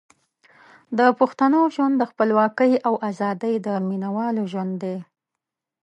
د 0.97 0.99
پښتنو 1.19 1.59
ژوند 1.75 1.95
د 1.97 2.03
خپلواکۍ 2.11 2.73
او 2.87 2.93
ازادۍ 3.09 3.55
د 3.65 3.67
مینوالو 3.89 4.43
ژوند 4.51 4.73
دی. 4.83 4.97